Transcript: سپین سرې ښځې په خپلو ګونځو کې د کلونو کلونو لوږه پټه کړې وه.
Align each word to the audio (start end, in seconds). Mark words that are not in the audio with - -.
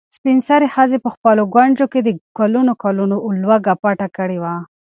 سپین 0.15 0.37
سرې 0.49 0.67
ښځې 0.75 0.97
په 1.03 1.09
خپلو 1.15 1.43
ګونځو 1.55 1.85
کې 1.91 1.99
د 2.03 2.09
کلونو 2.37 2.71
کلونو 2.83 3.15
لوږه 3.43 3.73
پټه 3.81 4.07
کړې 4.17 4.37
وه. 4.43 4.55